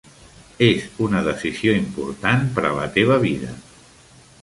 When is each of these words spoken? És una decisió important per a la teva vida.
És 0.67 0.87
una 1.09 1.21
decisió 1.27 1.77
important 1.83 2.51
per 2.59 2.67
a 2.71 2.75
la 2.83 2.91
teva 2.99 3.23
vida. 3.31 3.55